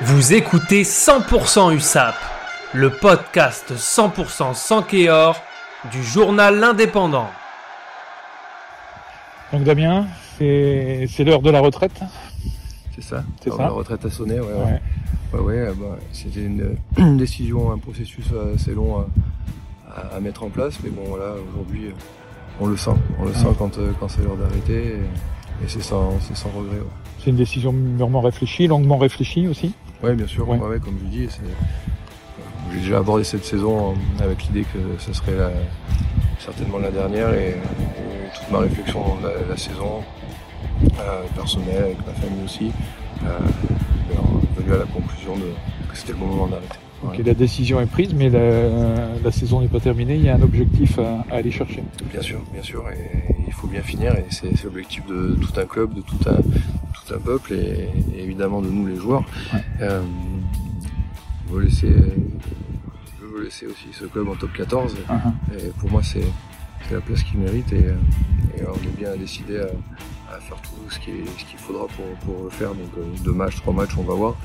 Vous 0.00 0.32
écoutez 0.34 0.82
100% 0.82 1.74
USAP, 1.74 2.14
le 2.74 2.90
podcast 2.90 3.72
100% 3.74 4.54
sans 4.54 4.82
Kéor 4.82 5.36
du 5.90 6.02
journal 6.02 6.58
L'Indépendant. 6.58 7.28
Donc 9.52 9.64
Damien, 9.64 10.06
c'est 10.38 11.06
c'est 11.10 11.24
l'heure 11.24 11.42
de 11.42 11.50
la 11.50 11.60
retraite 11.60 12.00
C'est 12.94 13.02
ça. 13.04 13.22
C'est 13.42 13.50
ça 13.50 13.58
La 13.58 13.68
retraite 13.68 14.04
a 14.04 14.10
sonné, 14.10 14.40
ouais. 14.40 14.46
ouais. 14.46 14.54
Ouais. 15.34 15.40
Ouais, 15.40 15.40
ouais, 15.66 15.72
bah, 15.74 15.96
c'était 16.12 16.40
une, 16.44 16.76
une 16.98 17.16
décision, 17.16 17.72
un 17.72 17.78
processus 17.78 18.26
assez 18.54 18.72
long 18.74 18.98
à, 18.98 19.06
à- 20.12 20.16
à 20.16 20.20
mettre 20.20 20.42
en 20.42 20.50
place, 20.50 20.74
mais 20.84 20.90
bon, 20.90 21.04
voilà, 21.06 21.32
aujourd'hui, 21.50 21.86
euh, 21.86 21.92
on 22.60 22.66
le 22.66 22.76
sent. 22.76 22.90
On 23.18 23.24
le 23.24 23.32
sent 23.32 23.46
quand, 23.58 23.78
euh, 23.78 23.92
quand 23.98 24.08
c'est 24.08 24.20
l'heure 24.22 24.36
d'arrêter, 24.36 24.88
et, 24.96 25.00
et 25.64 25.68
c'est 25.68 25.82
sans, 25.82 26.10
regret. 26.54 26.76
Ouais. 26.78 26.86
C'est 27.22 27.30
une 27.30 27.36
décision 27.36 27.72
mûrement 27.72 28.20
réfléchie, 28.20 28.66
longuement 28.66 28.98
réfléchie 28.98 29.46
aussi 29.48 29.74
Ouais, 30.02 30.14
bien 30.14 30.26
sûr, 30.26 30.48
Ouais. 30.48 30.58
ouais. 30.58 30.66
ouais, 30.68 30.80
comme 30.80 30.98
je 31.04 31.08
dis, 31.08 31.28
j'ai 32.72 32.78
déjà 32.80 32.98
abordé 32.98 33.22
cette 33.24 33.44
saison 33.44 33.92
euh, 33.92 34.24
avec 34.24 34.42
l'idée 34.44 34.62
que 34.62 34.78
ce 34.98 35.12
serait 35.12 35.36
la- 35.36 35.50
certainement 36.38 36.78
la 36.78 36.90
dernière, 36.90 37.32
et, 37.34 37.50
et 37.50 37.54
toute 38.34 38.50
ma 38.50 38.58
réflexion 38.60 39.00
la, 39.22 39.48
la 39.48 39.56
saison, 39.56 40.02
euh, 40.98 41.22
personnelle, 41.36 41.84
avec 41.84 41.98
ma 42.06 42.12
famille 42.14 42.44
aussi, 42.44 42.72
euh, 43.24 43.38
est 44.10 44.60
venue 44.60 44.74
à 44.74 44.78
la 44.78 44.84
conclusion 44.86 45.36
de, 45.36 45.52
que 45.90 45.96
c'était 45.96 46.12
le 46.12 46.18
bon 46.18 46.26
moment 46.26 46.46
d'arrêter. 46.48 46.78
Ouais. 47.02 47.22
la 47.24 47.34
décision 47.34 47.80
est 47.80 47.86
prise, 47.86 48.14
mais 48.14 48.30
la, 48.30 49.16
la 49.22 49.32
saison 49.32 49.60
n'est 49.60 49.68
pas 49.68 49.80
terminée, 49.80 50.14
il 50.16 50.22
y 50.24 50.28
a 50.28 50.36
un 50.36 50.42
objectif 50.42 50.98
à, 50.98 51.24
à 51.30 51.36
aller 51.36 51.50
chercher. 51.50 51.82
Bien 52.12 52.22
sûr, 52.22 52.40
bien 52.52 52.62
sûr, 52.62 52.84
et 52.90 53.34
il 53.46 53.52
faut 53.52 53.66
bien 53.66 53.82
finir, 53.82 54.12
et 54.14 54.24
c'est 54.30 54.62
l'objectif 54.64 55.04
de 55.06 55.36
tout 55.40 55.58
un 55.60 55.64
club, 55.66 55.94
de 55.94 56.00
tout 56.00 56.18
un, 56.26 56.36
tout 56.36 57.14
un 57.14 57.18
peuple, 57.18 57.54
et, 57.54 57.88
et 58.16 58.22
évidemment 58.22 58.62
de 58.62 58.68
nous 58.68 58.86
les 58.86 58.96
joueurs. 58.96 59.24
Ouais. 59.52 59.60
Euh, 59.80 60.02
je 61.48 61.52
veux 61.54 61.62
laisser, 61.64 61.92
je 63.20 63.26
veux 63.26 63.44
laisser 63.44 63.66
aussi 63.66 63.88
ce 63.92 64.04
club 64.04 64.28
en 64.28 64.34
top 64.36 64.52
14, 64.52 64.94
Uh-huh. 65.08 65.58
et 65.58 65.70
pour 65.78 65.90
moi 65.90 66.02
c'est 66.02 66.24
la 66.90 67.00
place 67.00 67.22
qu'il 67.22 67.38
mérite, 67.40 67.72
et, 67.72 67.78
et 68.58 68.62
on 68.66 68.74
est 68.74 68.96
bien 68.96 69.16
décidé 69.16 69.58
à, 69.58 70.34
à 70.34 70.38
faire 70.40 70.56
tout 70.62 70.88
ce 70.90 70.98
qu'il 70.98 71.14
ce 71.38 71.44
qu'il 71.44 71.58
faudra 71.58 71.86
pour, 71.88 72.04
pour 72.34 72.44
le 72.44 72.50
faire. 72.50 72.68
Donc 72.70 72.90
euh, 72.98 73.02
deux 73.24 73.32
matchs, 73.32 73.56
trois 73.56 73.72
matchs, 73.74 73.96
on 73.98 74.02
va 74.02 74.14
voir, 74.14 74.36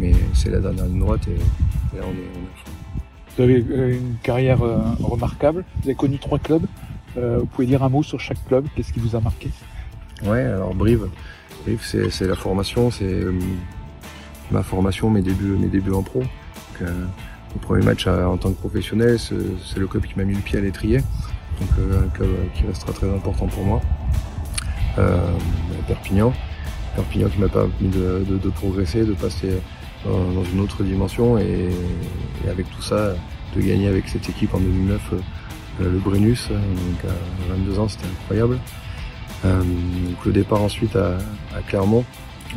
mais 0.00 0.12
c'est 0.34 0.50
la 0.50 0.60
dernière 0.60 0.86
ligne 0.86 1.00
droite, 1.00 1.26
et, 1.28 1.36
là 1.96 2.02
on 2.04 2.10
est, 2.12 2.30
on. 2.36 3.36
Vous 3.36 3.42
avez 3.44 3.64
euh, 3.70 3.94
une 3.96 4.16
carrière 4.22 4.62
euh, 4.62 4.78
remarquable, 5.02 5.64
vous 5.82 5.88
avez 5.88 5.94
connu 5.94 6.18
trois 6.18 6.38
clubs, 6.38 6.66
Euh, 7.18 7.38
vous 7.40 7.46
pouvez 7.46 7.66
dire 7.66 7.82
un 7.82 7.88
mot 7.88 8.04
sur 8.04 8.20
chaque 8.20 8.38
club, 8.46 8.66
qu'est-ce 8.74 8.92
qui 8.92 9.00
vous 9.00 9.16
a 9.16 9.20
marqué? 9.20 9.50
Ouais, 10.22 10.42
alors 10.56 10.74
Brive, 10.76 11.08
Brive 11.64 11.82
c'est 11.82 12.26
la 12.28 12.36
formation, 12.36 12.90
c'est 12.92 13.02
euh, 13.04 13.32
ma 14.52 14.62
formation, 14.62 15.10
mes 15.10 15.20
débuts, 15.22 15.56
mes 15.58 15.66
débuts 15.76 15.92
en 15.92 16.02
pro. 16.04 16.20
Donc, 16.20 16.88
mon 17.52 17.58
premier 17.60 17.84
match 17.84 18.06
en 18.06 18.36
tant 18.36 18.50
que 18.52 18.60
professionnel, 18.60 19.18
c'est 19.18 19.78
le 19.80 19.88
club 19.88 20.04
qui 20.06 20.14
m'a 20.16 20.24
mis 20.24 20.34
le 20.34 20.40
pied 20.40 20.56
à 20.58 20.62
l'étrier, 20.62 20.98
donc 21.58 21.70
un 22.04 22.08
club 22.16 22.30
qui 22.54 22.62
restera 22.64 22.92
très 22.92 23.08
important 23.18 23.46
pour 23.48 23.64
moi. 23.64 23.80
Perpignan, 25.88 26.32
Perpignan 26.94 27.28
qui 27.28 27.38
m'a 27.40 27.48
permis 27.48 27.88
de, 27.88 28.24
de- 28.28 28.38
de 28.38 28.50
progresser, 28.50 29.04
de 29.04 29.14
passer 29.14 29.50
dans, 30.04 30.44
une 30.44 30.60
autre 30.60 30.82
dimension 30.82 31.38
et, 31.38 31.70
avec 32.48 32.70
tout 32.70 32.82
ça, 32.82 33.14
de 33.54 33.60
gagner 33.60 33.88
avec 33.88 34.08
cette 34.08 34.28
équipe 34.28 34.54
en 34.54 34.60
2009 34.60 35.12
euh, 35.80 35.92
le 35.92 35.98
Brennus, 35.98 36.48
euh, 36.50 36.54
donc 36.54 37.04
à 37.04 37.54
22 37.54 37.78
ans, 37.78 37.88
c'était 37.88 38.06
incroyable. 38.06 38.58
Euh, 39.44 39.62
donc 39.62 40.24
le 40.26 40.32
départ 40.32 40.62
ensuite 40.62 40.96
à, 40.96 41.18
Clermont, 41.66 42.04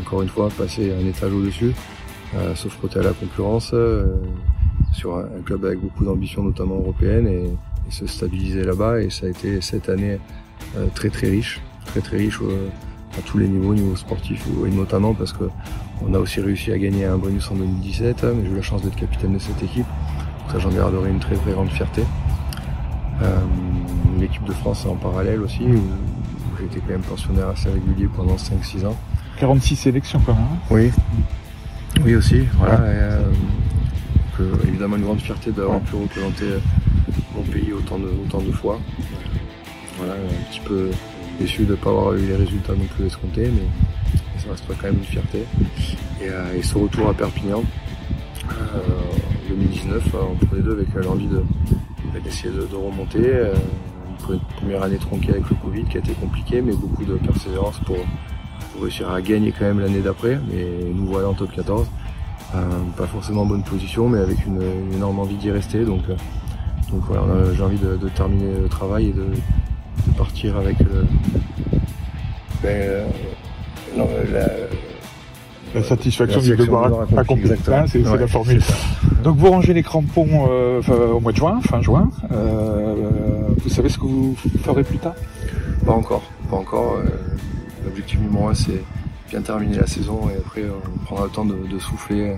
encore 0.00 0.22
une 0.22 0.28
fois 0.28 0.48
passer 0.56 0.92
un 0.92 1.06
étage 1.06 1.32
au-dessus, 1.32 1.72
euh, 2.34 2.54
se 2.54 2.68
frotter 2.68 3.00
à 3.00 3.02
la 3.02 3.12
concurrence 3.12 3.74
sur 4.92 5.16
un, 5.16 5.26
club 5.44 5.64
avec 5.64 5.80
beaucoup 5.80 6.04
d'ambition 6.04 6.42
notamment 6.42 6.76
européenne 6.76 7.28
et, 7.28 7.50
se 7.90 8.06
stabiliser 8.06 8.64
là-bas 8.64 9.02
et 9.02 9.10
ça 9.10 9.26
a 9.26 9.28
été 9.28 9.60
cette 9.60 9.90
année 9.90 10.18
très 10.94 11.10
très 11.10 11.28
riche, 11.28 11.60
très 11.84 12.00
très 12.00 12.16
riche 12.16 12.38
à 13.18 13.22
tous 13.22 13.38
les 13.38 13.48
niveaux, 13.48 13.70
au 13.70 13.74
niveau 13.74 13.96
sportif 13.96 14.46
et 14.66 14.70
notamment 14.70 15.14
parce 15.14 15.32
que 15.32 15.44
on 16.06 16.14
a 16.14 16.18
aussi 16.18 16.40
réussi 16.40 16.72
à 16.72 16.78
gagner 16.78 17.04
un 17.04 17.16
bonus 17.18 17.50
en 17.50 17.54
2017, 17.54 18.24
mais 18.36 18.44
j'ai 18.44 18.50
eu 18.52 18.56
la 18.56 18.62
chance 18.62 18.82
d'être 18.82 18.96
capitaine 18.96 19.34
de 19.34 19.38
cette 19.38 19.62
équipe, 19.62 19.86
donc 19.86 20.52
ça 20.52 20.58
j'en 20.58 20.70
garderai 20.70 21.10
une 21.10 21.20
très 21.20 21.36
très 21.36 21.52
grande 21.52 21.70
fierté. 21.70 22.02
Euh, 23.22 23.38
L'équipe 24.18 24.44
de 24.44 24.52
France 24.52 24.86
en 24.86 24.94
parallèle 24.94 25.40
aussi, 25.42 25.62
où, 25.64 25.74
où 25.74 26.56
j'ai 26.58 26.64
été 26.66 26.78
quand 26.80 26.90
même 26.92 27.00
pensionnaire 27.02 27.48
assez 27.48 27.68
régulier 27.70 28.08
pendant 28.16 28.36
5-6 28.36 28.86
ans. 28.86 28.96
46 29.38 29.74
sélections 29.76 30.20
quand 30.24 30.34
même. 30.34 30.42
hein 30.42 30.56
Oui, 30.70 30.90
oui 32.04 32.14
aussi. 32.14 32.42
Voilà. 32.58 32.74
Et, 32.74 32.98
euh, 32.98 33.22
évidemment 34.66 34.96
une 34.96 35.02
grande 35.02 35.20
fierté 35.20 35.50
d'avoir 35.52 35.80
pu 35.80 35.94
représenter 35.96 36.44
euh, 36.44 36.58
mon 37.36 37.42
pays 37.42 37.72
autant 37.72 37.98
de, 37.98 38.06
autant 38.24 38.40
de 38.40 38.50
fois. 38.52 38.78
Un 40.10 40.50
petit 40.50 40.60
peu 40.60 40.90
déçu 41.38 41.64
de 41.64 41.72
ne 41.72 41.76
pas 41.76 41.90
avoir 41.90 42.14
eu 42.14 42.26
les 42.26 42.36
résultats 42.36 42.72
non 42.74 42.84
plus 42.96 43.06
escomptés, 43.06 43.50
mais, 43.52 43.62
ça 44.38 44.50
restera 44.50 44.74
quand 44.80 44.86
même 44.88 44.98
une 44.98 45.04
fierté. 45.04 45.44
Et, 46.20 46.28
euh, 46.28 46.62
ce 46.62 46.76
retour 46.78 47.08
à 47.08 47.14
Perpignan, 47.14 47.62
euh, 48.50 48.78
en 48.78 49.48
2019, 49.48 50.02
euh, 50.14 50.18
entre 50.32 50.54
les 50.56 50.62
deux, 50.62 50.72
avec 50.72 50.94
l'envie 50.94 51.26
de 51.28 51.42
d'essayer 52.22 52.50
de, 52.52 52.76
remonter. 52.76 53.18
une 53.20 54.16
pre- 54.36 54.40
première 54.56 54.82
année 54.82 54.98
tronquée 54.98 55.30
avec 55.30 55.48
le 55.48 55.56
Covid 55.56 55.84
qui 55.84 55.96
a 55.96 56.00
été 56.00 56.12
compliquée, 56.12 56.60
mais 56.60 56.72
beaucoup 56.72 57.04
de 57.04 57.14
persévérance 57.14 57.78
pour, 57.86 57.96
réussir 58.80 59.10
à 59.10 59.20
gagner 59.22 59.52
quand 59.52 59.64
même 59.64 59.80
l'année 59.80 60.00
d'après. 60.00 60.38
Mais 60.50 60.66
nous 60.94 61.06
voilà 61.06 61.28
en 61.28 61.34
top 61.34 61.50
14. 61.54 61.86
Euh, 62.54 62.60
pas 62.96 63.06
forcément 63.06 63.42
en 63.42 63.46
bonne 63.46 63.62
position, 63.64 64.08
mais 64.08 64.18
avec 64.18 64.44
une, 64.46 64.60
énorme 64.94 65.20
envie 65.20 65.36
d'y 65.36 65.50
rester. 65.50 65.84
Donc, 65.84 66.02
voilà, 67.08 67.22
j'ai 67.56 67.62
envie 67.62 67.78
de, 67.78 67.96
de 67.96 68.08
terminer 68.10 68.52
le 68.60 68.68
travail 68.68 69.08
et 69.08 69.12
de, 69.12 69.24
de 70.06 70.12
partir 70.16 70.56
avec 70.56 70.80
euh, 70.80 71.04
ben, 72.62 72.68
euh, 72.68 73.06
non, 73.96 74.08
la, 74.32 74.46
La 75.74 75.82
satisfaction 75.86 76.40
La 76.40 76.46
du 76.46 76.56
devoir 76.56 77.06
accompli, 77.16 77.50
hein, 77.52 77.84
c'est 77.86 78.06
Ouais, 78.06 78.18
la 78.18 78.26
formule. 78.26 78.62
Donc 79.22 79.36
vous 79.36 79.50
rangez 79.50 79.72
les 79.72 79.82
crampons 79.82 80.48
euh, 80.50 80.80
au 81.12 81.20
mois 81.20 81.32
de 81.32 81.36
juin, 81.36 81.60
fin 81.62 81.80
juin. 81.80 82.10
Euh, 82.32 82.94
vous 83.62 83.68
savez 83.68 83.88
ce 83.88 83.98
que 83.98 84.04
vous 84.06 84.36
ferez 84.64 84.82
plus 84.84 84.98
tard? 84.98 85.14
Pas 85.86 85.92
encore, 85.92 86.22
pas 86.50 86.56
encore. 86.56 86.96
euh, 86.98 87.04
L'objectif 87.84 88.18
numéro 88.20 88.48
un, 88.48 88.54
c'est 88.54 88.82
bien 89.30 89.40
terminer 89.42 89.76
la 89.78 89.86
saison 89.86 90.28
et 90.30 90.36
après 90.38 90.62
on 90.94 91.04
prendra 91.04 91.24
le 91.24 91.30
temps 91.30 91.44
de, 91.44 91.56
de 91.70 91.78
souffler 91.78 92.36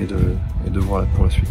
et 0.00 0.04
de, 0.06 0.16
et 0.66 0.70
de 0.70 0.78
voir 0.80 1.04
pour 1.14 1.24
la 1.24 1.30
suite. 1.30 1.50